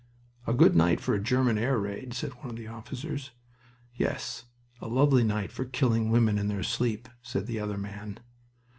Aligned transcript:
"A 0.47 0.53
good 0.55 0.75
night 0.75 0.99
for 0.99 1.13
a 1.13 1.21
German 1.21 1.59
air 1.59 1.77
raid," 1.77 2.15
said 2.15 2.33
one 2.39 2.49
of 2.49 2.55
the 2.55 2.65
officers. 2.65 3.29
"Yes, 3.93 4.45
a 4.81 4.87
lovely 4.87 5.23
night 5.23 5.51
for 5.51 5.63
killing 5.63 6.09
women 6.09 6.39
in 6.39 6.47
their 6.47 6.63
sleep," 6.63 7.07
said 7.21 7.45
the 7.45 7.59
other 7.59 7.77
man. 7.77 8.17